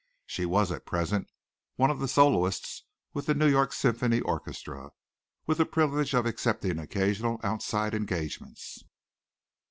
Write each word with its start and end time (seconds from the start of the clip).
She 0.25 0.47
was 0.47 0.71
at 0.71 0.87
present 0.87 1.29
one 1.75 1.91
of 1.91 1.99
the 1.99 2.07
soloists 2.07 2.85
with 3.13 3.27
the 3.27 3.35
New 3.35 3.47
York 3.47 3.71
Symphony 3.71 4.19
Orchestra, 4.19 4.89
with 5.45 5.59
the 5.59 5.65
privilege 5.67 6.15
of 6.15 6.25
accepting 6.25 6.79
occasional 6.79 7.39
outside 7.43 7.93
engagements. 7.93 8.83